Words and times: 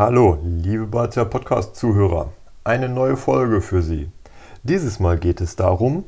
Hallo, 0.00 0.38
liebe 0.42 0.86
Balzer 0.86 1.26
Podcast-Zuhörer. 1.26 2.32
Eine 2.64 2.88
neue 2.88 3.18
Folge 3.18 3.60
für 3.60 3.82
Sie. 3.82 4.08
Dieses 4.62 4.98
Mal 4.98 5.18
geht 5.18 5.42
es 5.42 5.56
darum, 5.56 6.04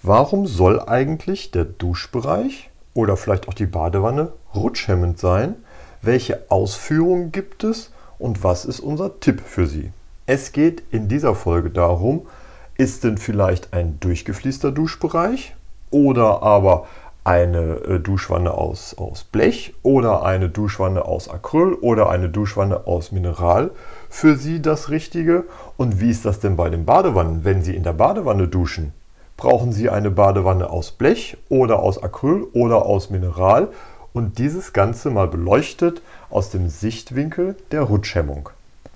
warum 0.00 0.46
soll 0.46 0.80
eigentlich 0.80 1.50
der 1.50 1.64
Duschbereich 1.64 2.70
oder 2.94 3.16
vielleicht 3.16 3.48
auch 3.48 3.54
die 3.54 3.66
Badewanne 3.66 4.32
rutschhemmend 4.54 5.18
sein? 5.18 5.56
Welche 6.02 6.48
Ausführungen 6.52 7.32
gibt 7.32 7.64
es 7.64 7.90
und 8.20 8.44
was 8.44 8.64
ist 8.64 8.78
unser 8.78 9.18
Tipp 9.18 9.40
für 9.44 9.66
Sie? 9.66 9.90
Es 10.26 10.52
geht 10.52 10.84
in 10.92 11.08
dieser 11.08 11.34
Folge 11.34 11.70
darum, 11.70 12.28
ist 12.76 13.02
denn 13.02 13.18
vielleicht 13.18 13.72
ein 13.72 13.98
durchgefließter 13.98 14.70
Duschbereich 14.70 15.56
oder 15.90 16.44
aber 16.44 16.86
eine 17.26 17.80
äh, 17.88 17.98
Duschwanne 17.98 18.52
aus, 18.52 18.94
aus 18.96 19.24
Blech 19.24 19.74
oder 19.82 20.24
eine 20.24 20.48
Duschwanne 20.48 21.04
aus 21.04 21.28
Acryl 21.28 21.74
oder 21.74 22.08
eine 22.08 22.28
Duschwanne 22.28 22.86
aus 22.86 23.10
Mineral 23.10 23.70
für 24.08 24.36
Sie 24.36 24.62
das 24.62 24.90
Richtige? 24.90 25.44
Und 25.76 26.00
wie 26.00 26.10
ist 26.10 26.24
das 26.24 26.38
denn 26.38 26.56
bei 26.56 26.70
den 26.70 26.84
Badewannen, 26.84 27.44
wenn 27.44 27.62
Sie 27.62 27.74
in 27.74 27.82
der 27.82 27.94
Badewanne 27.94 28.46
duschen? 28.46 28.92
Brauchen 29.36 29.72
Sie 29.72 29.90
eine 29.90 30.10
Badewanne 30.10 30.70
aus 30.70 30.92
Blech 30.92 31.36
oder 31.48 31.80
aus 31.80 32.00
Acryl 32.00 32.46
oder 32.52 32.86
aus 32.86 33.10
Mineral? 33.10 33.68
Und 34.12 34.38
dieses 34.38 34.72
Ganze 34.72 35.10
mal 35.10 35.26
beleuchtet 35.26 36.02
aus 36.30 36.50
dem 36.50 36.68
Sichtwinkel 36.68 37.56
der 37.72 37.82
Rutschhemmung. 37.82 38.50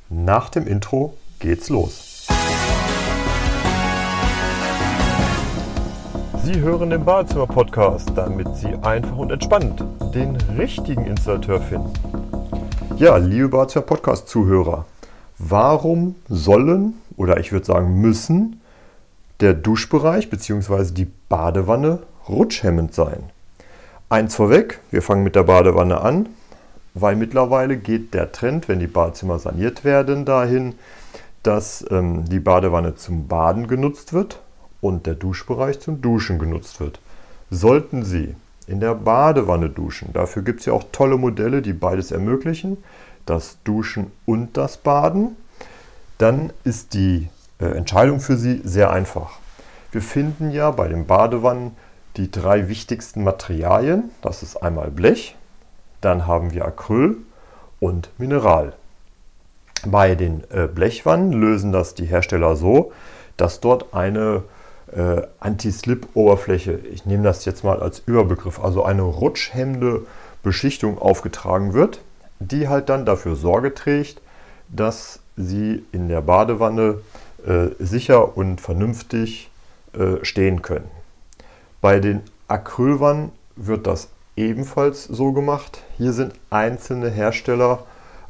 Nach 0.08 0.48
dem 0.48 0.66
Intro 0.66 1.14
geht's 1.40 1.68
los. 1.68 2.09
Sie 6.52 6.58
hören 6.62 6.90
den 6.90 7.04
Badezimmer-Podcast, 7.04 8.10
damit 8.16 8.56
Sie 8.56 8.74
einfach 8.82 9.16
und 9.16 9.30
entspannt 9.30 9.84
den 10.12 10.34
richtigen 10.58 11.06
Installateur 11.06 11.60
finden. 11.60 11.92
Ja, 12.96 13.18
liebe 13.18 13.50
Badezimmer-Podcast-Zuhörer, 13.50 14.84
warum 15.38 16.16
sollen 16.28 16.94
oder 17.16 17.38
ich 17.38 17.52
würde 17.52 17.66
sagen 17.66 18.00
müssen 18.00 18.60
der 19.38 19.54
Duschbereich 19.54 20.28
bzw. 20.28 20.92
die 20.92 21.06
Badewanne 21.28 22.00
rutschhemmend 22.28 22.94
sein? 22.94 23.30
Eins 24.08 24.34
vorweg, 24.34 24.80
wir 24.90 25.02
fangen 25.02 25.22
mit 25.22 25.36
der 25.36 25.44
Badewanne 25.44 26.00
an, 26.00 26.30
weil 26.94 27.14
mittlerweile 27.14 27.76
geht 27.76 28.12
der 28.12 28.32
Trend, 28.32 28.66
wenn 28.66 28.80
die 28.80 28.88
Badezimmer 28.88 29.38
saniert 29.38 29.84
werden, 29.84 30.24
dahin, 30.24 30.74
dass 31.44 31.84
ähm, 31.92 32.24
die 32.24 32.40
Badewanne 32.40 32.96
zum 32.96 33.28
Baden 33.28 33.68
genutzt 33.68 34.12
wird 34.12 34.40
und 34.80 35.06
der 35.06 35.14
Duschbereich 35.14 35.80
zum 35.80 36.00
Duschen 36.00 36.38
genutzt 36.38 36.80
wird. 36.80 37.00
Sollten 37.50 38.04
Sie 38.04 38.34
in 38.66 38.80
der 38.80 38.94
Badewanne 38.94 39.68
duschen, 39.68 40.12
dafür 40.12 40.42
gibt 40.42 40.60
es 40.60 40.66
ja 40.66 40.72
auch 40.72 40.84
tolle 40.92 41.16
Modelle, 41.16 41.62
die 41.62 41.72
beides 41.72 42.12
ermöglichen, 42.12 42.78
das 43.26 43.58
Duschen 43.64 44.12
und 44.26 44.56
das 44.56 44.76
Baden, 44.76 45.36
dann 46.18 46.52
ist 46.64 46.94
die 46.94 47.28
äh, 47.60 47.66
Entscheidung 47.66 48.20
für 48.20 48.36
Sie 48.36 48.60
sehr 48.64 48.90
einfach. 48.90 49.38
Wir 49.92 50.02
finden 50.02 50.50
ja 50.50 50.70
bei 50.70 50.88
den 50.88 51.06
Badewannen 51.06 51.72
die 52.16 52.30
drei 52.30 52.68
wichtigsten 52.68 53.24
Materialien. 53.24 54.10
Das 54.22 54.42
ist 54.42 54.56
einmal 54.56 54.90
Blech, 54.90 55.36
dann 56.00 56.26
haben 56.26 56.52
wir 56.52 56.64
Acryl 56.64 57.16
und 57.80 58.10
Mineral. 58.18 58.74
Bei 59.86 60.14
den 60.14 60.44
äh, 60.50 60.66
Blechwannen 60.66 61.32
lösen 61.32 61.72
das 61.72 61.94
die 61.94 62.04
Hersteller 62.04 62.54
so, 62.54 62.92
dass 63.36 63.60
dort 63.60 63.94
eine 63.94 64.42
äh, 64.94 65.22
Anti-Slip-Oberfläche, 65.40 66.80
ich 66.92 67.06
nehme 67.06 67.24
das 67.24 67.44
jetzt 67.44 67.64
mal 67.64 67.80
als 67.80 68.00
Überbegriff, 68.00 68.62
also 68.62 68.84
eine 68.84 69.02
rutschhemmende 69.02 70.06
Beschichtung 70.42 70.98
aufgetragen 70.98 71.74
wird, 71.74 72.00
die 72.38 72.68
halt 72.68 72.88
dann 72.88 73.04
dafür 73.04 73.36
Sorge 73.36 73.74
trägt, 73.74 74.20
dass 74.68 75.20
sie 75.36 75.84
in 75.92 76.08
der 76.08 76.22
Badewanne 76.22 77.00
äh, 77.46 77.68
sicher 77.78 78.36
und 78.36 78.60
vernünftig 78.60 79.50
äh, 79.92 80.24
stehen 80.24 80.62
können. 80.62 80.90
Bei 81.80 82.00
den 82.00 82.20
Acrylwannen 82.48 83.30
wird 83.56 83.86
das 83.86 84.08
ebenfalls 84.36 85.04
so 85.04 85.32
gemacht. 85.32 85.82
Hier 85.96 86.12
sind 86.12 86.34
einzelne 86.50 87.10
Hersteller 87.10 87.84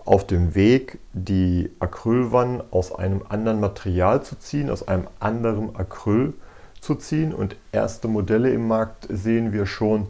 auf 0.05 0.27
dem 0.27 0.55
Weg, 0.55 0.99
die 1.13 1.71
Acrylwannen 1.79 2.63
aus 2.71 2.95
einem 2.95 3.23
anderen 3.29 3.61
Material 3.61 4.23
zu 4.23 4.39
ziehen, 4.39 4.71
aus 4.71 4.87
einem 4.89 5.07
anderen 5.21 5.77
Acryl 5.77 6.35
zu 6.81 6.95
ziehen. 6.95 7.35
Und 7.35 7.57
erste 7.73 8.09
Modelle 8.09 8.51
im 8.51 8.69
Markt 8.69 9.07
sehen 9.09 9.53
wir 9.53 9.67
schon, 9.67 10.07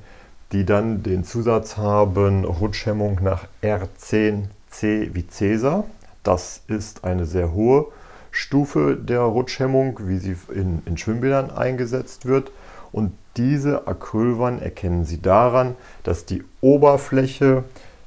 die 0.53 0.65
dann 0.65 1.03
den 1.03 1.25
Zusatz 1.25 1.77
haben 1.77 2.45
Rutschhemmung 2.45 3.21
nach 3.23 3.47
R10C 3.63 5.15
wie 5.15 5.27
Cäsar. 5.27 5.85
Das 6.23 6.63
ist 6.67 7.05
eine 7.05 7.25
sehr 7.25 7.53
hohe 7.53 7.87
Stufe 8.31 8.97
der 8.97 9.21
Rutschhemmung, 9.21 9.99
wie 10.03 10.19
sie 10.19 10.37
in, 10.55 10.83
in 10.87 10.97
Schwimmbädern 10.97 11.51
eingesetzt 11.51 12.27
wird. 12.27 12.51
Und 12.93 13.13
diese 13.37 13.87
Acrylwannen 13.87 14.61
erkennen 14.61 15.05
Sie 15.05 15.23
daran, 15.23 15.77
dass 16.03 16.27
die 16.27 16.43
Oberfläche, 16.61 17.65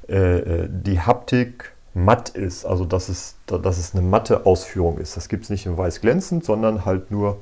äh, 0.08 0.38
äh, 0.38 0.68
die 0.70 1.00
Haptik 1.00 1.72
matt 1.94 2.30
ist, 2.30 2.66
also 2.66 2.84
dass 2.84 3.08
es, 3.08 3.36
dass 3.46 3.78
es 3.78 3.94
eine 3.94 4.02
matte 4.02 4.44
Ausführung 4.46 4.98
ist. 4.98 5.16
Das 5.16 5.28
gibt 5.28 5.44
es 5.44 5.50
nicht 5.50 5.66
in 5.66 5.78
weiß 5.78 6.00
glänzend, 6.00 6.44
sondern 6.44 6.84
halt 6.84 7.10
nur 7.10 7.38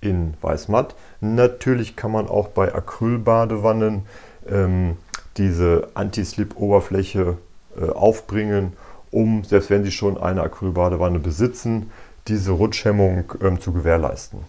in 0.00 0.34
weiß-matt. 0.40 0.94
Natürlich 1.20 1.96
kann 1.96 2.12
man 2.12 2.28
auch 2.28 2.48
bei 2.48 2.74
Acrylbadewannen 2.74 4.02
ähm, 4.48 4.96
diese 5.36 5.88
Anti-Slip-Oberfläche 5.94 7.36
äh, 7.80 7.90
aufbringen, 7.90 8.72
um, 9.10 9.44
selbst 9.44 9.70
wenn 9.70 9.84
Sie 9.84 9.92
schon 9.92 10.18
eine 10.18 10.42
Acrylbadewanne 10.42 11.18
besitzen, 11.18 11.90
diese 12.28 12.52
Rutschhemmung 12.52 13.24
ähm, 13.42 13.60
zu 13.60 13.72
gewährleisten. 13.72 14.40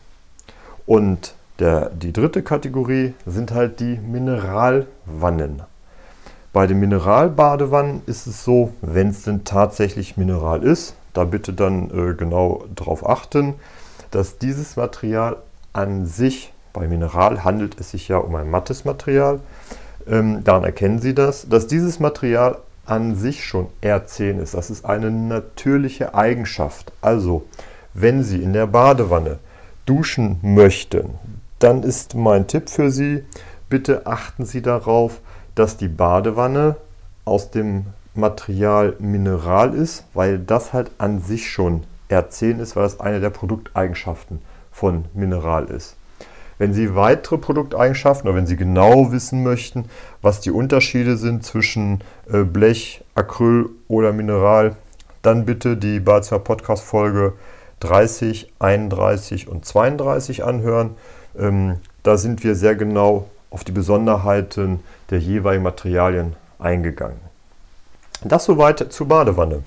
Und 0.86 1.36
der, 1.60 1.90
die 1.90 2.14
dritte 2.14 2.44
Kategorie 2.44 3.14
sind 3.26 3.52
halt 3.52 3.80
die 3.80 3.98
Mineralwannen. 3.98 5.64
Bei 6.54 6.66
den 6.66 6.80
Mineralbadewannen 6.80 8.02
ist 8.06 8.26
es 8.26 8.44
so, 8.44 8.74
wenn 8.82 9.10
es 9.10 9.24
denn 9.24 9.44
tatsächlich 9.44 10.18
Mineral 10.18 10.64
ist, 10.64 10.96
da 11.14 11.24
bitte 11.24 11.54
dann 11.54 11.90
äh, 11.92 12.14
genau 12.14 12.66
darauf 12.74 13.08
achten, 13.08 13.56
dass 14.12 14.38
dieses 14.38 14.76
Material 14.76 15.38
an 15.74 16.06
sich, 16.06 16.54
bei 16.74 16.88
Mineral 16.88 17.44
handelt 17.44 17.80
es 17.80 17.92
sich 17.92 18.08
ja 18.08 18.18
um 18.18 18.36
ein 18.36 18.50
mattes 18.50 18.86
Material, 18.86 19.40
ähm, 20.08 20.44
daran 20.44 20.64
erkennen 20.64 21.00
Sie 21.00 21.14
das, 21.14 21.48
dass 21.50 21.68
dieses 21.68 22.00
Material 22.00 22.58
an 22.86 23.16
sich 23.16 23.44
schon 23.44 23.68
R10 23.84 24.40
ist. 24.40 24.54
Das 24.54 24.70
ist 24.70 24.86
eine 24.86 25.12
natürliche 25.12 26.16
Eigenschaft. 26.16 26.92
Also, 27.02 27.46
wenn 27.94 28.24
Sie 28.24 28.42
in 28.42 28.54
der 28.54 28.68
Badewanne 28.68 29.40
duschen 29.86 30.38
möchten, 30.42 31.16
dann 31.60 31.84
ist 31.84 32.16
mein 32.16 32.48
Tipp 32.48 32.70
für 32.70 32.92
Sie, 32.92 33.24
bitte 33.70 34.06
achten 34.06 34.46
Sie 34.46 34.62
darauf, 34.62 35.20
dass 35.56 35.78
die 35.78 35.88
Badewanne 35.88 36.76
aus 37.26 37.52
dem 37.52 37.88
Material 38.14 38.96
Mineral 39.00 39.74
ist, 39.74 40.06
weil 40.14 40.40
das 40.40 40.74
halt 40.74 40.92
an 40.98 41.22
sich 41.22 41.52
schon 41.52 41.84
R10 42.10 42.60
ist, 42.60 42.76
weil 42.76 42.84
das 42.84 43.00
eine 43.00 43.20
der 43.20 43.30
Produkteigenschaften 43.30 44.42
von 44.72 45.06
Mineral 45.14 45.66
ist. 45.66 45.96
Wenn 46.58 46.74
Sie 46.74 46.96
weitere 46.96 47.38
Produkteigenschaften 47.38 48.28
oder 48.28 48.38
wenn 48.38 48.48
Sie 48.48 48.56
genau 48.56 49.12
wissen 49.12 49.44
möchten, 49.44 49.86
was 50.22 50.40
die 50.40 50.52
Unterschiede 50.52 51.18
sind 51.18 51.44
zwischen 51.44 52.02
äh, 52.32 52.44
Blech, 52.44 53.04
Acryl 53.14 53.70
oder 53.88 54.12
Mineral, 54.12 54.76
dann 55.22 55.46
bitte 55.46 55.78
die 55.78 56.00
Badezimmer 56.00 56.40
Podcast 56.40 56.84
Folge 56.84 57.34
30, 57.82 58.54
31 58.60 59.48
und 59.48 59.66
32 59.66 60.44
anhören. 60.44 60.96
Ähm, 61.38 61.78
da 62.02 62.18
sind 62.18 62.44
wir 62.44 62.56
sehr 62.56 62.76
genau 62.76 63.30
auf 63.52 63.64
die 63.64 63.72
Besonderheiten 63.72 64.80
der 65.10 65.20
jeweiligen 65.20 65.64
Materialien 65.64 66.36
eingegangen. 66.60 67.20
Das 68.24 68.46
soweit 68.46 68.92
zur 68.92 69.08
Badewanne. 69.08 69.64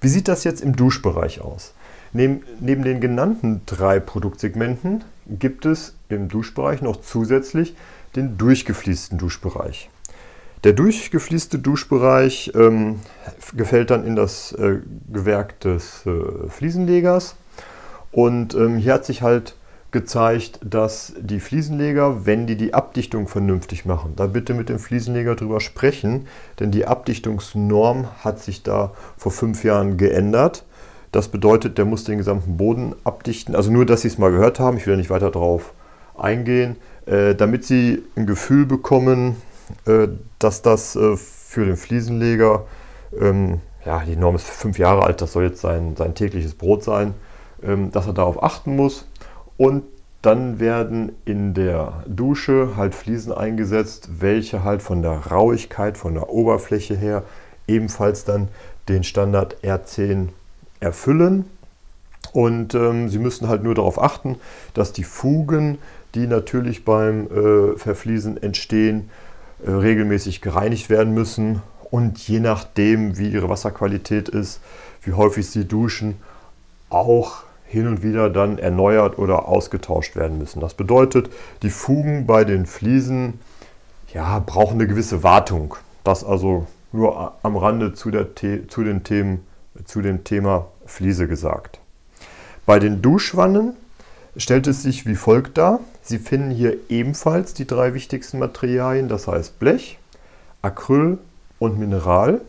Wie 0.00 0.08
sieht 0.08 0.28
das 0.28 0.44
jetzt 0.44 0.62
im 0.62 0.74
Duschbereich 0.74 1.42
aus? 1.42 1.74
Neben, 2.12 2.42
neben 2.58 2.82
den 2.82 3.00
genannten 3.00 3.62
drei 3.66 4.00
Produktsegmenten 4.00 5.04
gibt 5.26 5.64
es 5.64 5.94
im 6.08 6.28
Duschbereich 6.28 6.82
noch 6.82 7.00
zusätzlich 7.00 7.76
den 8.16 8.36
durchgefließten 8.36 9.18
Duschbereich. 9.18 9.90
Der 10.64 10.72
durchgefließte 10.72 11.58
Duschbereich 11.58 12.52
ähm, 12.54 12.96
gefällt 13.56 13.90
dann 13.90 14.04
in 14.04 14.16
das 14.16 14.52
äh, 14.52 14.80
Gewerk 15.10 15.60
des 15.60 16.04
äh, 16.04 16.48
Fliesenlegers. 16.48 17.36
Und 18.12 18.54
ähm, 18.54 18.76
hier 18.76 18.94
hat 18.94 19.06
sich 19.06 19.22
halt 19.22 19.54
gezeigt, 19.90 20.60
dass 20.62 21.14
die 21.18 21.40
Fliesenleger, 21.40 22.26
wenn 22.26 22.46
die 22.46 22.56
die 22.56 22.74
Abdichtung 22.74 23.26
vernünftig 23.26 23.86
machen, 23.86 24.14
da 24.16 24.26
bitte 24.26 24.54
mit 24.54 24.68
dem 24.68 24.78
Fliesenleger 24.78 25.34
drüber 25.34 25.60
sprechen, 25.60 26.28
denn 26.58 26.70
die 26.70 26.86
Abdichtungsnorm 26.86 28.08
hat 28.22 28.40
sich 28.40 28.62
da 28.62 28.92
vor 29.16 29.32
fünf 29.32 29.64
Jahren 29.64 29.96
geändert. 29.96 30.64
Das 31.12 31.28
bedeutet, 31.28 31.78
der 31.78 31.84
muss 31.84 32.04
den 32.04 32.18
gesamten 32.18 32.56
Boden 32.56 32.94
abdichten. 33.04 33.54
Also 33.56 33.70
nur, 33.70 33.86
dass 33.86 34.02
Sie 34.02 34.08
es 34.08 34.18
mal 34.18 34.30
gehört 34.30 34.60
haben, 34.60 34.76
ich 34.76 34.86
will 34.86 34.96
nicht 34.96 35.10
weiter 35.10 35.30
darauf 35.30 35.72
eingehen, 36.16 36.76
äh, 37.06 37.34
damit 37.34 37.64
Sie 37.64 38.02
ein 38.16 38.26
Gefühl 38.26 38.66
bekommen, 38.66 39.36
äh, 39.86 40.08
dass 40.38 40.62
das 40.62 40.94
äh, 40.96 41.16
für 41.16 41.64
den 41.64 41.76
Fliesenleger 41.76 42.64
ähm, 43.18 43.60
ja, 43.84 44.02
die 44.06 44.16
Norm 44.16 44.34
ist 44.34 44.46
fünf 44.46 44.78
Jahre 44.78 45.04
alt, 45.04 45.20
das 45.20 45.32
soll 45.32 45.44
jetzt 45.44 45.60
sein, 45.60 45.96
sein 45.96 46.14
tägliches 46.14 46.54
Brot 46.54 46.84
sein, 46.84 47.14
ähm, 47.62 47.90
dass 47.90 48.06
er 48.06 48.12
darauf 48.12 48.42
achten 48.42 48.76
muss. 48.76 49.06
Und 49.56 49.84
dann 50.22 50.60
werden 50.60 51.12
in 51.24 51.54
der 51.54 52.04
Dusche 52.06 52.76
halt 52.76 52.94
Fliesen 52.94 53.32
eingesetzt, 53.32 54.20
welche 54.20 54.64
halt 54.64 54.82
von 54.82 55.02
der 55.02 55.26
Rauigkeit, 55.28 55.96
von 55.96 56.14
der 56.14 56.28
Oberfläche 56.28 56.94
her 56.94 57.22
ebenfalls 57.66 58.24
dann 58.24 58.48
den 58.88 59.02
Standard 59.02 59.56
R10 59.62 60.28
erfüllen. 60.80 61.44
Und 62.32 62.74
ähm, 62.74 63.08
Sie 63.08 63.18
müssen 63.18 63.48
halt 63.48 63.62
nur 63.62 63.74
darauf 63.74 64.00
achten, 64.00 64.36
dass 64.74 64.92
die 64.92 65.04
Fugen, 65.04 65.78
die 66.14 66.26
natürlich 66.26 66.84
beim 66.84 67.26
äh, 67.26 67.76
Verfließen 67.76 68.42
entstehen, 68.42 69.10
äh, 69.64 69.70
regelmäßig 69.70 70.40
gereinigt 70.40 70.90
werden 70.90 71.14
müssen. 71.14 71.62
Und 71.90 72.18
je 72.28 72.40
nachdem, 72.40 73.18
wie 73.18 73.30
Ihre 73.30 73.48
Wasserqualität 73.48 74.28
ist, 74.28 74.60
wie 75.02 75.12
häufig 75.12 75.48
Sie 75.50 75.66
duschen, 75.66 76.16
auch 76.88 77.44
hin 77.66 77.86
und 77.86 78.02
wieder 78.02 78.30
dann 78.30 78.58
erneuert 78.58 79.18
oder 79.18 79.48
ausgetauscht 79.48 80.16
werden 80.16 80.38
müssen. 80.38 80.60
Das 80.60 80.74
bedeutet, 80.74 81.30
die 81.62 81.70
Fugen 81.70 82.26
bei 82.26 82.44
den 82.44 82.66
Fliesen 82.66 83.40
ja, 84.12 84.40
brauchen 84.40 84.74
eine 84.74 84.88
gewisse 84.88 85.22
Wartung. 85.22 85.76
Das 86.02 86.24
also 86.24 86.66
nur 86.92 87.34
am 87.42 87.56
Rande 87.56 87.94
zu, 87.94 88.10
der, 88.10 88.34
zu, 88.34 88.82
den 88.82 89.04
Themen, 89.04 89.46
zu 89.84 90.02
dem 90.02 90.24
Thema 90.24 90.66
Fliese 90.86 91.28
gesagt. 91.28 91.80
Bei 92.66 92.78
den 92.78 93.02
Duschwannen 93.02 93.74
stellt 94.36 94.66
es 94.66 94.82
sich 94.82 95.06
wie 95.06 95.16
folgt 95.16 95.58
dar. 95.58 95.80
Sie 96.02 96.18
finden 96.18 96.50
hier 96.50 96.76
ebenfalls 96.88 97.54
die 97.54 97.66
drei 97.66 97.94
wichtigsten 97.94 98.38
Materialien, 98.38 99.08
das 99.08 99.26
heißt 99.26 99.58
Blech, 99.58 99.98
Acryl 100.62 101.18
und 101.58 101.78
Mineral. 101.78 102.40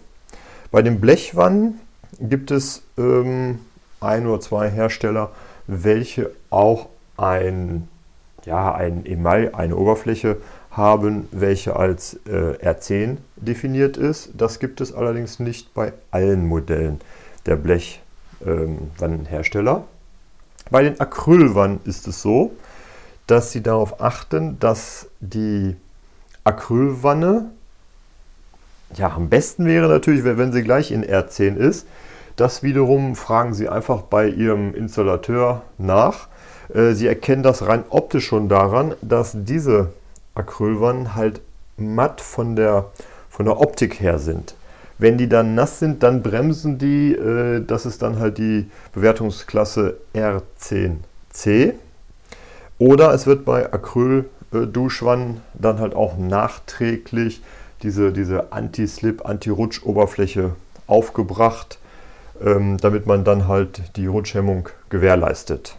Bei 0.72 0.82
den 0.82 1.02
Blechwannen 1.02 1.80
gibt 2.20 2.52
es 2.52 2.84
ähm, 2.98 3.60
ein 4.00 4.26
oder 4.28 4.40
zwei 4.40 4.70
Hersteller, 4.70 5.32
welche 5.68 6.32
auch 6.50 6.88
ein, 7.18 7.88
ja, 8.46 8.74
ein 8.74 9.06
Email, 9.06 9.52
eine 9.54 9.76
Oberfläche 9.76 10.38
haben, 10.72 11.28
welche 11.32 11.76
als 11.76 12.20
äh, 12.26 12.58
R10 12.64 13.18
definiert 13.36 13.98
ist. 13.98 14.32
Das 14.38 14.60
gibt 14.60 14.80
es 14.82 14.94
allerdings 14.94 15.40
nicht 15.40 15.74
bei 15.74 15.94
allen 16.12 16.48
Modellen 16.48 17.02
der 17.46 17.58
Blechwannenhersteller. 17.58 19.78
Ähm, 19.78 19.84
bei 20.70 20.84
den 20.84 21.00
Acrylwannen 21.00 21.80
ist 21.84 22.08
es 22.08 22.22
so, 22.22 22.52
dass 23.28 23.52
Sie 23.52 23.62
darauf 23.62 24.02
achten, 24.02 24.58
dass 24.60 25.08
die 25.20 25.76
Acrylwanne, 26.44 27.52
ja, 28.96 29.14
am 29.14 29.30
besten 29.30 29.66
wäre 29.66 29.88
natürlich, 29.88 30.24
wenn 30.24 30.52
sie 30.52 30.64
gleich 30.64 30.92
in 30.92 31.06
R10 31.06 31.56
ist, 31.56 31.88
das 32.36 32.64
wiederum 32.64 33.16
fragen 33.16 33.54
Sie 33.54 33.70
einfach 33.70 34.02
bei 34.04 34.28
Ihrem 34.28 34.74
Installateur 34.74 35.62
nach. 35.78 36.28
Äh, 36.74 36.94
Sie 36.94 37.08
erkennen 37.08 37.44
das 37.44 37.68
rein 37.68 37.84
optisch 37.90 38.28
schon 38.28 38.50
daran, 38.50 38.96
dass 39.02 39.32
diese 39.34 39.90
Acrylwannen 40.36 41.16
halt 41.16 41.42
matt 41.78 42.22
von 42.22 42.56
der, 42.56 42.86
von 43.30 43.46
der 43.46 43.60
Optik 43.60 44.00
her 44.00 44.20
sind. 44.20 44.56
Wenn 44.98 45.18
die 45.18 45.28
dann 45.28 45.56
nass 45.56 45.80
sind, 45.80 46.04
dann 46.04 46.22
bremsen 46.22 46.78
die. 46.78 47.14
Äh, 47.14 47.66
das 47.66 47.86
ist 47.86 48.02
dann 48.02 48.20
halt 48.20 48.38
die 48.38 48.70
Bewertungsklasse 48.94 49.98
R10C. 50.14 51.74
Oder 52.78 53.14
es 53.14 53.26
wird 53.26 53.46
bei 53.46 53.72
Acryl-Duschwannen 53.72 55.42
dann 55.54 55.80
halt 55.80 55.96
auch 55.96 56.18
nachträglich 56.18 57.42
diese, 57.84 58.12
diese 58.12 58.52
Anti-Slip, 58.52 59.26
Anti-Rutsch-Oberfläche 59.26 60.52
aufgebracht. 60.88 61.80
Ähm, 62.44 62.78
damit 62.78 63.06
man 63.06 63.24
dann 63.24 63.48
halt 63.48 63.96
die 63.98 64.08
Rutschhemmung 64.08 64.70
gewährleistet. 64.90 65.76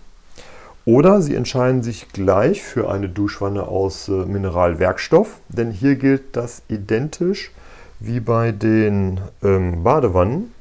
Oder 0.84 1.22
Sie 1.22 1.36
entscheiden 1.36 1.82
sich 1.82 2.08
gleich 2.08 2.62
für 2.62 2.90
eine 2.90 3.08
Duschwanne 3.08 3.68
aus 3.68 4.08
äh, 4.08 4.12
Mineralwerkstoff, 4.12 5.38
denn 5.48 5.70
hier 5.70 5.94
gilt 5.94 6.36
das 6.36 6.62
identisch 6.68 7.52
wie 8.00 8.18
bei 8.18 8.50
den 8.50 9.20
ähm, 9.44 9.84
Badewannen. 9.84 10.52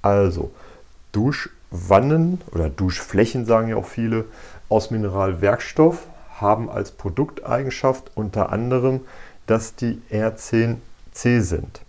Also 0.00 0.50
Duschwannen 1.12 2.40
oder 2.52 2.70
Duschflächen 2.70 3.44
sagen 3.44 3.68
ja 3.68 3.76
auch 3.76 3.86
viele 3.86 4.24
aus 4.70 4.90
Mineralwerkstoff 4.90 6.06
haben 6.40 6.70
als 6.70 6.90
Produkteigenschaft 6.90 8.10
unter 8.14 8.52
anderem, 8.52 9.00
dass 9.46 9.74
die 9.74 10.00
R10C 10.10 11.40
sind. 11.40 11.82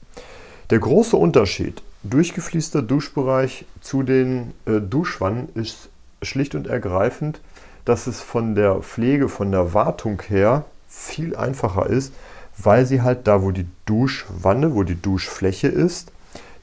Der 0.69 0.80
große 0.80 1.16
Unterschied 1.16 1.81
durchgefließter 2.04 2.81
Duschbereich 2.81 3.66
zu 3.81 4.04
den 4.04 4.54
äh, 4.66 4.81
Duschwannen 4.81 5.50
ist 5.56 5.89
schlicht 6.22 6.56
und 6.56 6.68
ergreifend, 6.68 7.39
dass 7.88 8.06
es 8.06 8.22
von 8.22 8.54
der 8.54 8.81
Pflege, 8.81 9.30
von 9.30 9.51
der 9.51 9.74
Wartung 9.74 10.22
her 10.28 10.66
viel 10.89 11.36
einfacher 11.36 11.86
ist, 11.88 12.13
weil 12.57 12.86
sie 12.86 13.01
halt 13.01 13.28
da, 13.28 13.44
wo 13.44 13.51
die 13.51 13.68
Duschwanne, 13.86 14.75
wo 14.75 14.84
die 14.84 15.01
Duschfläche 15.01 15.68
ist, 15.68 16.12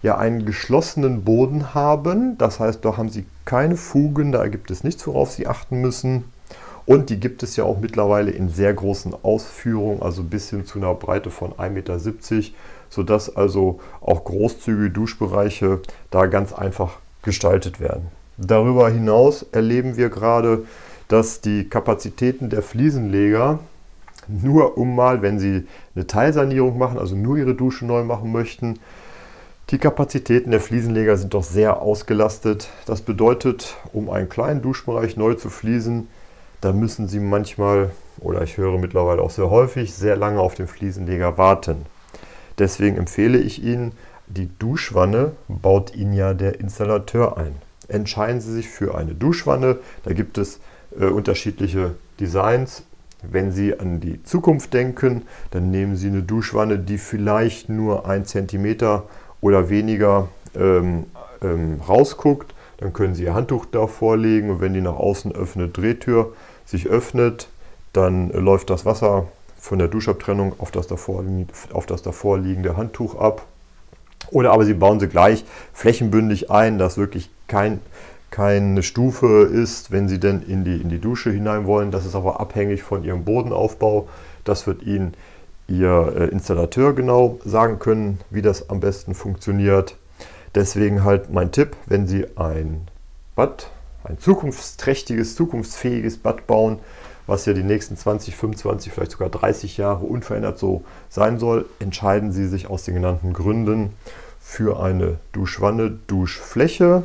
ja 0.03 0.19
einen 0.19 0.45
geschlossenen 0.45 1.25
Boden 1.25 1.73
haben. 1.73 2.37
Das 2.37 2.61
heißt, 2.61 2.85
da 2.85 2.99
haben 2.99 3.09
sie 3.09 3.25
keine 3.47 3.77
Fugen, 3.77 4.33
da 4.33 4.47
gibt 4.49 4.71
es 4.71 4.85
nichts, 4.85 5.07
worauf 5.07 5.31
sie 5.31 5.47
achten 5.47 5.81
müssen. 5.81 6.25
Und 6.85 7.09
die 7.09 7.19
gibt 7.19 7.43
es 7.43 7.57
ja 7.57 7.65
auch 7.65 7.79
mittlerweile 7.79 8.31
in 8.31 8.51
sehr 8.51 8.75
großen 8.75 9.15
Ausführungen, 9.23 10.03
also 10.03 10.23
bis 10.23 10.51
hin 10.51 10.67
zu 10.67 10.79
einer 10.79 10.93
Breite 10.93 11.31
von 11.31 11.53
1,70 11.53 11.71
Meter 11.71 11.99
sodass 12.91 13.35
also 13.35 13.81
auch 14.03 14.25
großzügige 14.25 14.91
Duschbereiche 14.91 15.81
da 16.11 16.27
ganz 16.27 16.53
einfach 16.53 16.99
gestaltet 17.23 17.81
werden. 17.81 18.09
Darüber 18.37 18.91
hinaus 18.91 19.45
erleben 19.53 19.97
wir 19.97 20.11
gerade, 20.11 20.65
dass 21.09 21.41
die 21.41 21.69
Kapazitäten 21.69 22.51
der 22.51 22.63
Fliesenleger 22.63 23.59
nur 24.29 24.79
um 24.79 24.95
mal, 24.95 25.23
wenn 25.23 25.39
sie 25.39 25.67
eine 25.95 26.07
Teilsanierung 26.07 26.79
machen, 26.79 26.99
also 26.99 27.15
nur 27.15 27.37
ihre 27.37 27.55
Dusche 27.55 27.85
neu 27.85 28.05
machen 28.05 28.33
möchten, 28.33 28.79
die 29.71 29.79
Kapazitäten 29.79 30.51
der 30.51 30.61
Fliesenleger 30.61 31.17
sind 31.17 31.33
doch 31.33 31.43
sehr 31.43 31.81
ausgelastet. 31.81 32.69
Das 32.85 33.01
bedeutet, 33.01 33.77
um 33.95 34.11
einen 34.11 34.29
kleinen 34.29 34.61
Duschbereich 34.61 35.17
neu 35.17 35.35
zu 35.35 35.49
fließen, 35.49 36.07
da 36.61 36.73
müssen 36.73 37.09
Sie 37.09 37.19
manchmal, 37.19 37.91
oder 38.21 38.43
ich 38.43 38.59
höre 38.59 38.79
mittlerweile 38.79 39.23
auch 39.23 39.31
sehr 39.31 39.51
häufig, 39.51 39.95
sehr 39.95 40.17
lange 40.17 40.41
auf 40.41 40.55
den 40.55 40.67
Fliesenleger 40.67 41.39
warten. 41.39 41.87
Deswegen 42.59 42.97
empfehle 42.97 43.39
ich 43.39 43.63
Ihnen, 43.63 43.93
die 44.27 44.51
Duschwanne 44.59 45.33
baut 45.49 45.95
Ihnen 45.95 46.13
ja 46.13 46.35
der 46.35 46.61
Installateur 46.61 47.37
ein. 47.39 47.55
Entscheiden 47.89 48.41
Sie 48.41 48.53
sich 48.53 48.69
für 48.69 48.95
eine 48.95 49.15
Duschwanne. 49.15 49.79
Da 50.05 50.13
gibt 50.13 50.39
es 50.39 50.61
äh, 50.99 51.07
unterschiedliche 51.07 51.95
Designs. 52.21 52.83
Wenn 53.23 53.53
Sie 53.53 53.79
an 53.79 54.01
die 54.01 54.23
Zukunft 54.23 54.75
denken, 54.75 55.23
dann 55.51 55.71
nehmen 55.71 55.97
Sie 55.97 56.09
eine 56.09 56.23
Duschwanne, 56.23 56.79
die 56.79 56.99
vielleicht 56.99 57.69
nur 57.69 58.07
ein 58.07 58.27
Zentimeter 58.27 59.05
oder 59.41 59.71
weniger 59.71 60.29
ähm, 60.55 61.05
ähm, 61.43 61.81
rausguckt. 61.87 62.55
Dann 62.79 62.93
können 62.93 63.15
Sie 63.15 63.25
Ihr 63.25 63.35
Handtuch 63.35 63.67
davor 63.67 64.17
legen 64.17 64.51
und 64.51 64.61
wenn 64.61 64.75
die 64.75 64.81
nach 64.81 64.97
außen 64.97 65.35
öffnet, 65.35 65.77
Drehtür 65.77 66.35
sich 66.67 66.87
öffnet, 66.87 67.49
dann 67.93 68.31
läuft 68.31 68.71
das 68.71 68.85
Wasser 68.85 69.29
von 69.59 69.79
der 69.79 69.89
Duschabtrennung 69.89 70.55
auf 70.59 70.71
das, 70.71 70.87
davor, 70.87 71.25
auf 71.73 71.87
das 71.87 72.03
davor 72.03 72.39
liegende 72.39 72.77
Handtuch 72.77 73.15
ab. 73.15 73.47
Oder 74.31 74.53
aber 74.53 74.65
Sie 74.65 74.75
bauen 74.75 75.01
sie 75.01 75.09
gleich 75.09 75.45
flächenbündig 75.73 76.51
ein, 76.51 76.79
dass 76.79 76.99
wirklich 76.99 77.31
kein, 77.47 77.81
keine 78.35 78.83
Stufe 78.83 79.45
ist, 79.45 79.93
wenn 79.93 80.09
Sie 80.09 80.19
denn 80.19 80.43
in 80.43 80.65
die, 80.65 80.81
in 80.83 80.89
die 80.89 80.99
Dusche 80.99 81.31
hinein 81.31 81.67
wollen. 81.67 81.93
Das 81.93 82.05
ist 82.05 82.17
aber 82.17 82.41
abhängig 82.41 82.83
von 82.83 83.05
Ihrem 83.05 83.25
Bodenaufbau. 83.25 84.09
Das 84.43 84.67
wird 84.67 84.83
Ihnen 84.83 85.15
Ihr 85.69 86.13
äh, 86.17 86.25
Installateur 86.31 86.95
genau 86.95 87.39
sagen 87.45 87.79
können, 87.79 88.19
wie 88.31 88.43
das 88.43 88.71
am 88.71 88.81
besten 88.81 89.15
funktioniert. 89.15 89.95
Deswegen 90.53 91.05
halt 91.05 91.33
mein 91.33 91.53
Tipp, 91.53 91.77
wenn 91.87 92.09
Sie 92.09 92.27
ein 92.37 92.89
Bad, 93.37 93.71
ein 94.03 94.19
zukunftsträchtiges, 94.19 95.37
zukunftsfähiges 95.37 96.19
Bad 96.19 96.49
bauen, 96.49 96.81
was 97.29 97.47
ja 97.47 97.53
die 97.53 97.63
nächsten 97.63 97.97
20, 97.97 98.35
25, 98.35 98.93
vielleicht 98.93 99.13
sogar 99.13 99.29
30 99.29 99.77
Jahre 99.77 100.07
unverändert 100.07 100.59
so 100.59 100.83
sein 101.09 101.39
soll, 101.39 101.67
entscheiden 101.79 102.33
Sie 102.33 102.49
sich 102.49 102.69
aus 102.69 102.83
den 102.83 102.95
genannten 102.95 103.33
Gründen 103.33 103.93
für 104.41 104.83
eine 104.83 105.19
Duschwanne, 105.31 106.01
Duschfläche. 106.09 107.05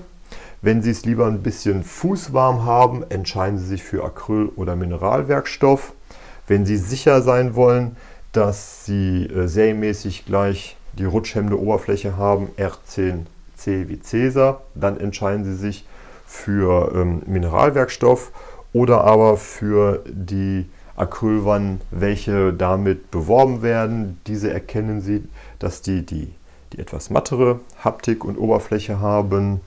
Wenn 0.61 0.81
Sie 0.81 0.89
es 0.89 1.05
lieber 1.05 1.27
ein 1.27 1.41
bisschen 1.41 1.83
fußwarm 1.83 2.65
haben, 2.65 3.09
entscheiden 3.09 3.57
Sie 3.57 3.65
sich 3.65 3.83
für 3.83 4.03
Acryl- 4.03 4.51
oder 4.57 4.75
Mineralwerkstoff. 4.75 5.93
Wenn 6.47 6.65
Sie 6.65 6.75
sicher 6.75 7.21
sein 7.21 7.55
wollen, 7.55 7.95
dass 8.33 8.85
Sie 8.85 9.25
äh, 9.25 9.47
serienmäßig 9.47 10.25
gleich 10.25 10.75
die 10.93 11.05
rutschhemmende 11.05 11.57
Oberfläche 11.57 12.17
haben, 12.17 12.49
R10C 12.57 13.87
wie 13.87 14.01
Cäsar, 14.01 14.63
dann 14.75 14.99
entscheiden 14.99 15.45
Sie 15.45 15.55
sich 15.55 15.85
für 16.25 16.91
ähm, 16.93 17.21
Mineralwerkstoff 17.25 18.33
oder 18.73 19.05
aber 19.05 19.37
für 19.37 20.03
die 20.05 20.65
Acrylwannen, 20.97 21.79
welche 21.89 22.51
damit 22.51 23.11
beworben 23.11 23.61
werden. 23.61 24.19
Diese 24.27 24.51
erkennen 24.51 24.99
Sie, 24.99 25.23
dass 25.57 25.81
die 25.81 26.05
die 26.05 26.33
die 26.73 26.79
etwas 26.79 27.09
mattere 27.09 27.61
Haptik 27.83 28.23
und 28.23 28.37
Oberfläche 28.37 28.99
haben. 28.99 29.61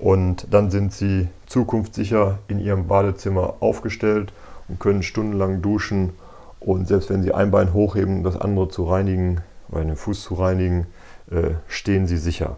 Und 0.00 0.46
dann 0.50 0.70
sind 0.70 0.92
Sie 0.92 1.28
zukunftssicher 1.46 2.38
in 2.48 2.60
Ihrem 2.60 2.86
Badezimmer 2.86 3.54
aufgestellt 3.60 4.32
und 4.68 4.78
können 4.78 5.02
stundenlang 5.02 5.60
duschen. 5.60 6.12
Und 6.60 6.86
selbst 6.86 7.10
wenn 7.10 7.22
Sie 7.22 7.34
ein 7.34 7.50
Bein 7.50 7.72
hochheben, 7.72 8.18
um 8.18 8.24
das 8.24 8.36
andere 8.36 8.68
zu 8.68 8.84
reinigen 8.84 9.40
oder 9.70 9.84
den 9.84 9.96
Fuß 9.96 10.22
zu 10.22 10.34
reinigen, 10.34 10.86
äh, 11.30 11.50
stehen 11.66 12.06
Sie 12.06 12.16
sicher. 12.16 12.56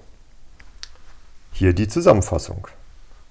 Hier 1.52 1.72
die 1.72 1.88
Zusammenfassung. 1.88 2.68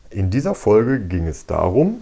In 0.10 0.32
dieser 0.32 0.56
Folge 0.56 1.00
ging 1.00 1.28
es 1.28 1.46
darum, 1.46 2.02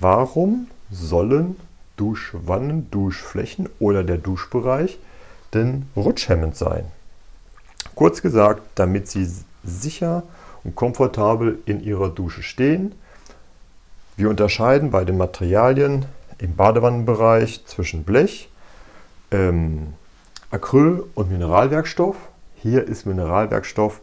warum 0.00 0.66
sollen 0.90 1.56
Duschwannen, 1.96 2.90
Duschflächen 2.90 3.68
oder 3.78 4.02
der 4.02 4.18
Duschbereich 4.18 4.98
denn 5.54 5.86
rutschhemmend 5.94 6.56
sein? 6.56 6.84
Kurz 7.94 8.20
gesagt, 8.20 8.62
damit 8.74 9.08
Sie 9.08 9.28
sicher 9.64 10.22
und 10.64 10.74
komfortabel 10.76 11.58
in 11.66 11.82
Ihrer 11.82 12.08
Dusche 12.08 12.42
stehen. 12.42 12.94
Wir 14.16 14.28
unterscheiden 14.28 14.90
bei 14.90 15.04
den 15.04 15.16
Materialien 15.16 16.04
im 16.38 16.54
Badewannenbereich 16.56 17.64
zwischen 17.66 18.04
Blech, 18.04 18.48
ähm, 19.30 19.94
Acryl 20.50 21.04
und 21.14 21.30
Mineralwerkstoff. 21.30 22.16
Hier 22.56 22.86
ist 22.86 23.06
Mineralwerkstoff 23.06 24.00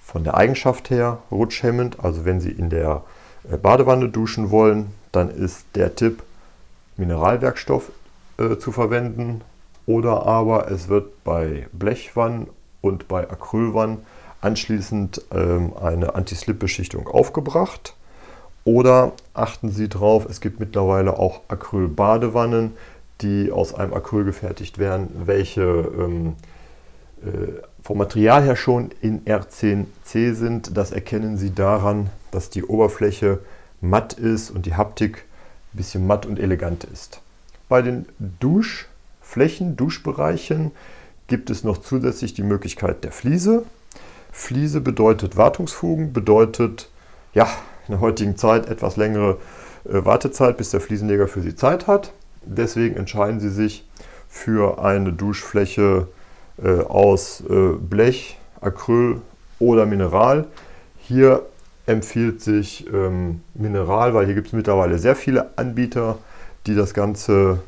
von 0.00 0.24
der 0.24 0.36
Eigenschaft 0.36 0.90
her 0.90 1.18
rutschhemmend. 1.30 2.02
Also 2.02 2.24
wenn 2.24 2.40
Sie 2.40 2.50
in 2.50 2.70
der 2.70 3.02
äh, 3.50 3.56
Badewanne 3.56 4.08
duschen 4.08 4.50
wollen, 4.50 4.92
dann 5.12 5.30
ist 5.30 5.66
der 5.74 5.94
Tipp, 5.94 6.22
Mineralwerkstoff 6.96 7.90
äh, 8.38 8.56
zu 8.56 8.72
verwenden. 8.72 9.42
Oder 9.86 10.26
aber 10.26 10.70
es 10.70 10.88
wird 10.88 11.24
bei 11.24 11.68
Blechwannen 11.72 12.48
und 12.80 13.08
bei 13.08 13.28
Acrylwannen 13.28 13.98
anschließend 14.40 15.22
ähm, 15.32 15.72
eine 15.80 16.14
Anti-Slip-Beschichtung 16.14 17.08
aufgebracht. 17.08 17.94
Oder 18.64 19.12
achten 19.34 19.70
Sie 19.70 19.88
drauf, 19.88 20.26
es 20.28 20.40
gibt 20.40 20.60
mittlerweile 20.60 21.18
auch 21.18 21.40
Acryl-Badewannen, 21.48 22.72
die 23.20 23.50
aus 23.50 23.74
einem 23.74 23.94
Acryl 23.94 24.24
gefertigt 24.24 24.78
werden, 24.78 25.08
welche 25.24 25.62
ähm, 25.62 26.34
äh, 27.22 27.52
vom 27.82 27.98
Material 27.98 28.44
her 28.44 28.56
schon 28.56 28.90
in 29.00 29.24
R10C 29.24 30.34
sind. 30.34 30.76
Das 30.76 30.92
erkennen 30.92 31.36
Sie 31.36 31.54
daran, 31.54 32.10
dass 32.30 32.50
die 32.50 32.64
Oberfläche 32.64 33.40
matt 33.80 34.12
ist 34.12 34.50
und 34.50 34.66
die 34.66 34.74
Haptik 34.74 35.24
ein 35.72 35.76
bisschen 35.76 36.06
matt 36.06 36.26
und 36.26 36.38
elegant 36.38 36.84
ist. 36.84 37.20
Bei 37.68 37.82
den 37.82 38.06
Duschflächen, 38.40 39.76
Duschbereichen 39.76 40.72
gibt 41.26 41.50
es 41.50 41.64
noch 41.64 41.78
zusätzlich 41.78 42.34
die 42.34 42.42
Möglichkeit 42.42 43.04
der 43.04 43.12
Fliese. 43.12 43.64
Fliese 44.32 44.80
bedeutet 44.80 45.36
Wartungsfugen, 45.36 46.12
bedeutet 46.12 46.88
ja 47.34 47.44
in 47.88 47.92
der 47.92 48.00
heutigen 48.00 48.36
Zeit 48.36 48.68
etwas 48.68 48.96
längere 48.96 49.38
äh, 49.84 50.04
Wartezeit, 50.04 50.56
bis 50.56 50.70
der 50.70 50.80
Fliesenleger 50.80 51.28
für 51.28 51.40
Sie 51.40 51.54
Zeit 51.54 51.86
hat. 51.86 52.12
Deswegen 52.42 52.96
entscheiden 52.96 53.40
Sie 53.40 53.50
sich 53.50 53.86
für 54.28 54.82
eine 54.82 55.12
Duschfläche 55.12 56.08
äh, 56.62 56.80
aus 56.80 57.42
äh, 57.48 57.72
Blech, 57.78 58.38
Acryl 58.60 59.20
oder 59.58 59.86
Mineral. 59.86 60.46
Hier 60.98 61.42
empfiehlt 61.86 62.40
sich 62.40 62.86
ähm, 62.92 63.42
Mineral, 63.54 64.14
weil 64.14 64.26
hier 64.26 64.34
gibt 64.34 64.48
es 64.48 64.52
mittlerweile 64.52 64.98
sehr 64.98 65.16
viele 65.16 65.58
Anbieter, 65.58 66.18
die 66.66 66.74
das 66.74 66.94
Ganze 66.94 67.60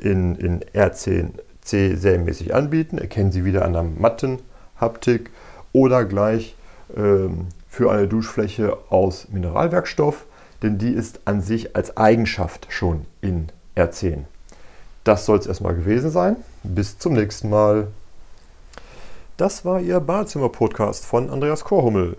in, 0.00 0.36
in 0.36 0.60
R10C 0.74 1.96
serienmäßig 1.96 2.54
anbieten. 2.54 2.98
Erkennen 2.98 3.32
Sie 3.32 3.44
wieder 3.44 3.64
an 3.64 3.74
der 3.74 3.82
matten 3.82 4.38
Haptik 4.80 5.30
oder 5.74 6.06
gleich 6.06 6.56
ähm, 6.96 7.48
für 7.68 7.90
eine 7.92 8.08
Duschfläche 8.08 8.78
aus 8.88 9.28
Mineralwerkstoff, 9.30 10.24
denn 10.62 10.78
die 10.78 10.92
ist 10.92 11.20
an 11.26 11.42
sich 11.42 11.76
als 11.76 11.98
Eigenschaft 11.98 12.68
schon 12.70 13.04
in 13.20 13.48
R10. 13.76 14.20
Das 15.02 15.26
soll 15.26 15.38
es 15.38 15.46
erstmal 15.46 15.74
gewesen 15.74 16.10
sein. 16.10 16.36
Bis 16.62 16.98
zum 16.98 17.12
nächsten 17.12 17.50
Mal. 17.50 17.88
Das 19.36 19.64
war 19.64 19.80
Ihr 19.80 20.00
Badezimmer-Podcast 20.00 21.04
von 21.04 21.28
Andreas 21.28 21.64
Korhummel. 21.64 22.16